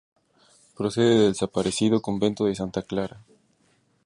Procede 0.75 1.13
del 1.19 1.33
desaparecido 1.33 2.01
Convento 2.01 2.45
de 2.45 2.55
Santa 2.55 2.81
Clara. 2.81 3.21